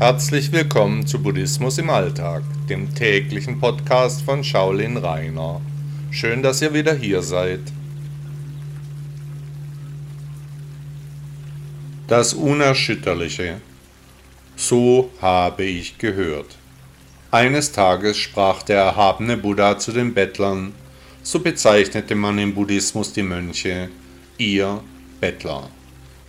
[0.00, 5.60] Herzlich willkommen zu Buddhismus im Alltag, dem täglichen Podcast von Shaolin Rainer.
[6.10, 7.60] Schön, dass ihr wieder hier seid.
[12.08, 13.60] Das Unerschütterliche.
[14.56, 16.56] So habe ich gehört.
[17.30, 20.72] Eines Tages sprach der erhabene Buddha zu den Bettlern,
[21.22, 23.90] so bezeichnete man im Buddhismus die Mönche,
[24.38, 24.82] ihr
[25.20, 25.68] Bettler.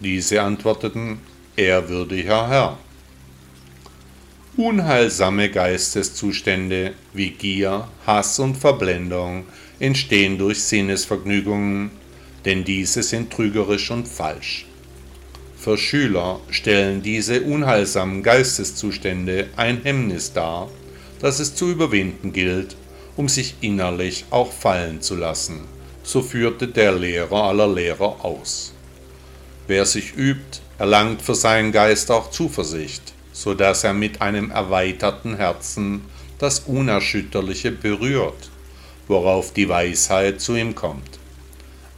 [0.00, 1.18] Diese antworteten,
[1.56, 2.78] ehrwürdiger Herr.
[4.56, 9.46] Unheilsame Geisteszustände wie Gier, Hass und Verblendung
[9.80, 11.90] entstehen durch Sinnesvergnügungen,
[12.44, 14.66] denn diese sind trügerisch und falsch.
[15.56, 20.70] Für Schüler stellen diese unheilsamen Geisteszustände ein Hemmnis dar,
[21.18, 22.76] das es zu überwinden gilt,
[23.16, 25.62] um sich innerlich auch fallen zu lassen.
[26.04, 28.72] So führte der Lehrer aller Lehrer aus.
[29.66, 35.36] Wer sich übt, erlangt für seinen Geist auch Zuversicht so dass er mit einem erweiterten
[35.36, 36.02] Herzen
[36.38, 38.50] das Unerschütterliche berührt,
[39.08, 41.18] worauf die Weisheit zu ihm kommt.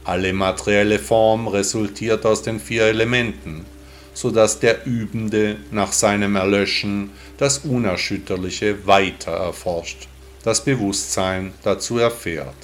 [0.03, 3.65] Alle materielle Form resultiert aus den vier Elementen,
[4.13, 10.07] so dass der Übende nach seinem Erlöschen das Unerschütterliche weiter erforscht,
[10.43, 12.55] das Bewusstsein dazu erfährt.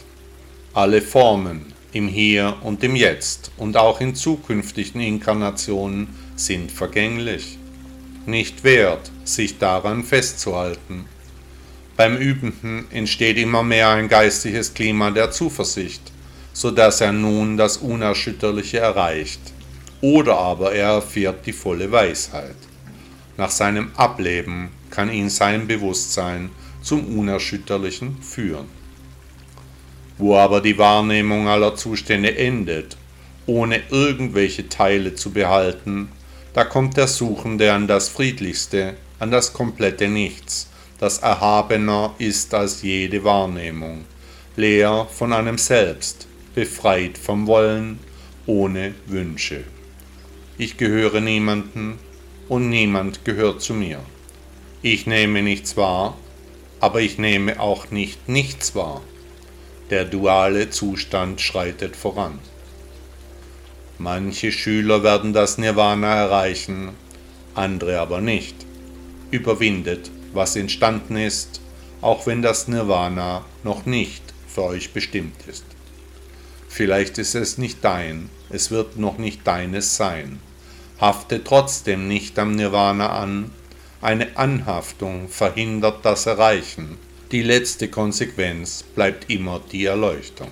[0.74, 7.60] Alle Formen im Hier und im Jetzt und auch in zukünftigen Inkarnationen sind vergänglich
[8.26, 11.06] nicht wert, sich daran festzuhalten.
[11.96, 16.12] Beim Übenden entsteht immer mehr ein geistiges Klima der Zuversicht,
[16.54, 19.42] so dass er nun das Unerschütterliche erreicht,
[20.02, 22.56] oder aber er erfährt die volle Weisheit.
[23.38, 26.50] Nach seinem Ableben kann ihn sein Bewusstsein
[26.82, 28.68] zum Unerschütterlichen führen.
[30.18, 32.98] Wo aber die Wahrnehmung aller Zustände endet,
[33.46, 36.10] ohne irgendwelche Teile zu behalten,
[36.54, 40.70] da kommt der Suchende an das Friedlichste, an das komplette Nichts,
[41.00, 44.06] das erhabener ist als jede Wahrnehmung,
[44.56, 48.00] leer von einem selbst, befreit vom Wollen,
[48.46, 49.64] ohne Wünsche.
[50.58, 51.98] Ich gehöre niemanden
[52.48, 54.00] und niemand gehört zu mir.
[54.84, 56.16] Ich nehme nichts wahr,
[56.80, 59.02] aber ich nehme auch nicht nichts wahr.
[59.90, 62.40] Der duale Zustand schreitet voran.
[64.00, 66.90] Manche Schüler werden das Nirvana erreichen,
[67.54, 68.56] andere aber nicht.
[69.30, 71.62] Überwindet, was entstanden ist,
[72.02, 75.64] auch wenn das Nirvana noch nicht für euch bestimmt ist.
[76.68, 80.40] Vielleicht ist es nicht dein, es wird noch nicht deines sein.
[81.00, 83.52] Hafte trotzdem nicht am Nirvana an,
[84.02, 86.98] eine Anhaftung verhindert das Erreichen.
[87.32, 90.52] Die letzte Konsequenz bleibt immer die Erleuchtung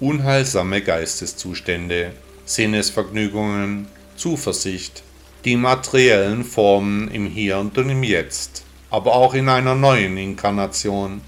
[0.00, 2.12] unheilsame Geisteszustände,
[2.44, 5.02] Sinnesvergnügungen, Zuversicht,
[5.44, 11.20] die materiellen Formen im Hier und im Jetzt, aber auch in einer neuen Inkarnation,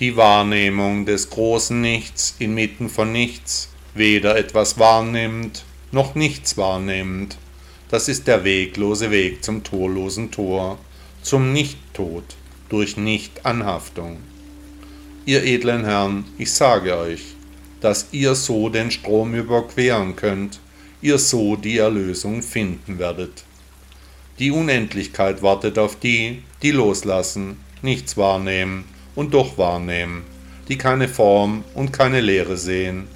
[0.00, 7.36] die Wahrnehmung des großen Nichts inmitten von nichts, weder etwas wahrnehmend noch nichts wahrnehmend.
[7.88, 10.78] Das ist der weglose Weg zum torlosen Tor,
[11.22, 12.24] zum Nichttod
[12.68, 14.18] durch Nichtanhaftung.
[15.26, 17.22] Ihr edlen Herren, ich sage euch,
[17.84, 20.58] dass ihr so den Strom überqueren könnt,
[21.02, 23.44] ihr so die Erlösung finden werdet.
[24.38, 30.22] Die Unendlichkeit wartet auf die, die loslassen, nichts wahrnehmen und doch wahrnehmen,
[30.68, 33.06] die keine Form und keine Lehre sehen,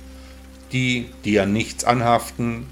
[0.73, 2.67] die, die an nichts anhaften,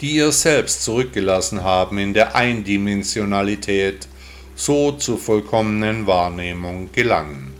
[0.00, 4.08] die ihr selbst zurückgelassen haben in der Eindimensionalität,
[4.56, 7.53] so zur vollkommenen Wahrnehmung gelangen.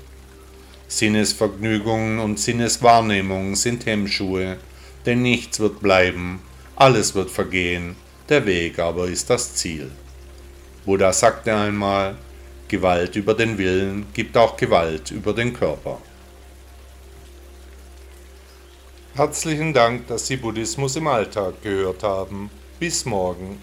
[0.88, 4.58] Sinnesvergnügungen und Sinneswahrnehmungen sind Hemmschuhe,
[5.06, 6.40] denn nichts wird bleiben,
[6.76, 7.96] alles wird vergehen,
[8.28, 9.90] der Weg aber ist das Ziel.
[10.84, 12.16] Buddha sagte einmal,
[12.68, 16.00] Gewalt über den Willen gibt auch Gewalt über den Körper.
[19.14, 22.50] Herzlichen Dank, dass Sie Buddhismus im Alltag gehört haben.
[22.80, 23.60] Bis morgen.